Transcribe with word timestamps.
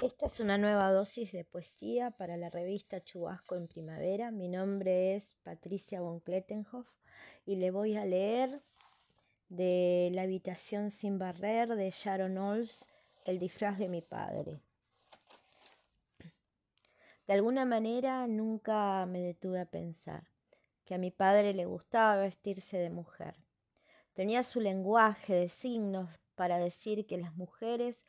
Esta 0.00 0.26
es 0.26 0.38
una 0.38 0.58
nueva 0.58 0.92
dosis 0.92 1.32
de 1.32 1.42
poesía 1.42 2.12
para 2.12 2.36
la 2.36 2.48
revista 2.50 3.02
Chubasco 3.02 3.56
en 3.56 3.66
Primavera. 3.66 4.30
Mi 4.30 4.48
nombre 4.48 5.16
es 5.16 5.34
Patricia 5.42 6.00
von 6.00 6.20
Klettenhoff 6.20 6.86
y 7.44 7.56
le 7.56 7.72
voy 7.72 7.96
a 7.96 8.04
leer 8.04 8.62
de 9.48 10.10
La 10.12 10.22
habitación 10.22 10.92
sin 10.92 11.18
barrer 11.18 11.74
de 11.74 11.90
Sharon 11.90 12.38
Olds, 12.38 12.88
El 13.24 13.40
disfraz 13.40 13.76
de 13.78 13.88
mi 13.88 14.00
padre. 14.00 14.60
De 17.26 17.32
alguna 17.32 17.64
manera 17.64 18.28
nunca 18.28 19.04
me 19.06 19.20
detuve 19.20 19.58
a 19.58 19.66
pensar 19.66 20.22
que 20.84 20.94
a 20.94 20.98
mi 20.98 21.10
padre 21.10 21.54
le 21.54 21.66
gustaba 21.66 22.22
vestirse 22.22 22.78
de 22.78 22.90
mujer. 22.90 23.34
Tenía 24.14 24.44
su 24.44 24.60
lenguaje 24.60 25.34
de 25.34 25.48
signos 25.48 26.08
para 26.36 26.58
decir 26.58 27.04
que 27.04 27.18
las 27.18 27.34
mujeres 27.34 28.06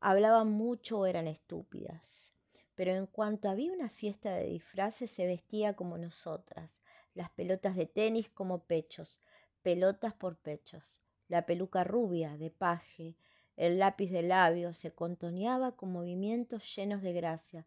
hablaban 0.00 0.50
mucho 0.50 1.00
o 1.00 1.06
eran 1.06 1.26
estúpidas. 1.26 2.32
Pero 2.74 2.94
en 2.94 3.06
cuanto 3.06 3.48
había 3.48 3.72
una 3.72 3.90
fiesta 3.90 4.34
de 4.34 4.46
disfraces 4.46 5.10
se 5.10 5.26
vestía 5.26 5.74
como 5.74 5.98
nosotras, 5.98 6.80
las 7.14 7.30
pelotas 7.30 7.76
de 7.76 7.86
tenis 7.86 8.30
como 8.30 8.64
pechos, 8.64 9.20
pelotas 9.62 10.14
por 10.14 10.36
pechos, 10.38 11.00
la 11.28 11.44
peluca 11.44 11.84
rubia 11.84 12.36
de 12.38 12.50
paje, 12.50 13.16
el 13.56 13.78
lápiz 13.78 14.10
de 14.10 14.22
labio 14.22 14.72
se 14.72 14.92
contoneaba 14.92 15.76
con 15.76 15.92
movimientos 15.92 16.74
llenos 16.74 17.02
de 17.02 17.12
gracia, 17.12 17.66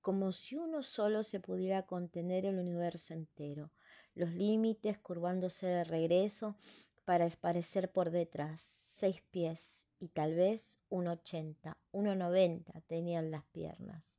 como 0.00 0.32
si 0.32 0.56
uno 0.56 0.82
solo 0.82 1.22
se 1.22 1.40
pudiera 1.40 1.84
contener 1.84 2.46
el 2.46 2.58
universo 2.58 3.12
entero, 3.12 3.70
los 4.14 4.30
límites 4.30 4.98
curvándose 4.98 5.66
de 5.66 5.84
regreso 5.84 6.56
para 7.04 7.26
aparecer 7.26 7.90
por 7.92 8.10
detrás, 8.10 8.60
seis 8.60 9.22
pies, 9.30 9.86
y 9.98 10.08
tal 10.08 10.34
vez 10.34 10.78
un 10.88 11.06
ochenta, 11.08 11.78
un 11.92 12.16
noventa 12.18 12.80
tenían 12.86 13.30
las 13.30 13.44
piernas, 13.46 14.18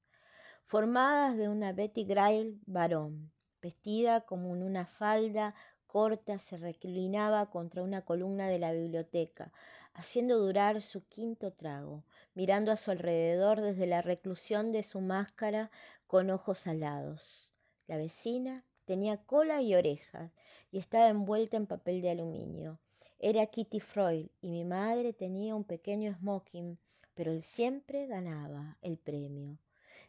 formadas 0.65 1.37
de 1.37 1.49
una 1.49 1.73
Betty 1.73 2.05
Grail 2.05 2.61
varón, 2.65 3.31
vestida 3.61 4.21
como 4.21 4.55
en 4.55 4.63
una 4.63 4.85
falda 4.85 5.55
corta 5.87 6.39
se 6.39 6.57
reclinaba 6.57 7.49
contra 7.49 7.81
una 7.81 8.03
columna 8.03 8.47
de 8.47 8.59
la 8.59 8.73
biblioteca, 8.73 9.53
haciendo 9.93 10.37
durar 10.37 10.81
su 10.81 11.07
quinto 11.07 11.53
trago, 11.53 12.03
mirando 12.33 12.71
a 12.71 12.75
su 12.75 12.91
alrededor 12.91 13.61
desde 13.61 13.87
la 13.87 14.01
reclusión 14.01 14.73
de 14.73 14.83
su 14.83 14.99
máscara 14.99 15.71
con 16.05 16.29
ojos 16.29 16.67
alados. 16.67 17.53
La 17.87 17.95
vecina 17.95 18.65
tenía 18.85 19.17
cola 19.17 19.61
y 19.61 19.75
orejas 19.75 20.31
y 20.71 20.77
estaba 20.77 21.09
envuelta 21.09 21.57
en 21.57 21.65
papel 21.65 22.01
de 22.01 22.11
aluminio. 22.11 22.79
Era 23.19 23.45
Kitty 23.47 23.79
Freud 23.79 24.27
y 24.41 24.49
mi 24.49 24.65
madre 24.65 25.13
tenía 25.13 25.55
un 25.55 25.63
pequeño 25.63 26.13
smoking, 26.19 26.77
pero 27.13 27.31
él 27.31 27.41
siempre 27.41 28.07
ganaba 28.07 28.77
el 28.81 28.97
premio. 28.97 29.57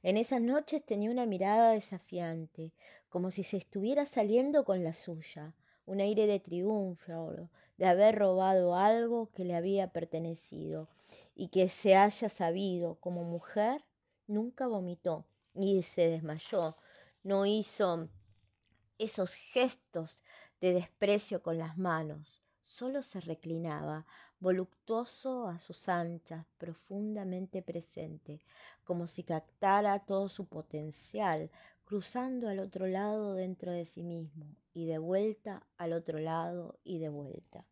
En 0.02 0.16
esas 0.16 0.40
noches 0.40 0.84
tenía 0.84 1.10
una 1.10 1.26
mirada 1.26 1.70
desafiante, 1.70 2.72
como 3.08 3.30
si 3.30 3.42
se 3.42 3.56
estuviera 3.56 4.04
saliendo 4.04 4.64
con 4.64 4.84
la 4.84 4.92
suya, 4.92 5.54
un 5.86 6.00
aire 6.00 6.26
de 6.26 6.40
triunfo, 6.40 7.48
de 7.76 7.86
haber 7.86 8.16
robado 8.16 8.74
algo 8.74 9.30
que 9.32 9.44
le 9.44 9.54
había 9.54 9.92
pertenecido 9.92 10.88
y 11.34 11.48
que 11.48 11.68
se 11.68 11.96
haya 11.96 12.28
sabido 12.28 12.96
como 12.96 13.24
mujer, 13.24 13.84
nunca 14.26 14.66
vomitó 14.66 15.24
ni 15.54 15.82
se 15.82 16.08
desmayó, 16.08 16.76
no 17.22 17.46
hizo 17.46 18.08
esos 18.98 19.34
gestos 19.34 20.22
de 20.60 20.72
desprecio 20.72 21.42
con 21.42 21.58
las 21.58 21.76
manos, 21.78 22.42
solo 22.62 23.02
se 23.02 23.20
reclinaba, 23.20 24.06
voluptuoso 24.40 25.48
a 25.48 25.58
sus 25.58 25.88
anchas, 25.88 26.44
profundamente 26.58 27.62
presente, 27.62 28.40
como 28.84 29.06
si 29.06 29.22
captara 29.22 29.98
todo 30.00 30.28
su 30.28 30.46
potencial, 30.46 31.50
cruzando 31.84 32.48
al 32.48 32.58
otro 32.58 32.86
lado 32.86 33.34
dentro 33.34 33.72
de 33.72 33.86
sí 33.86 34.02
mismo, 34.02 34.46
y 34.74 34.86
de 34.86 34.98
vuelta 34.98 35.66
al 35.76 35.92
otro 35.92 36.18
lado 36.18 36.78
y 36.84 36.98
de 36.98 37.08
vuelta. 37.08 37.66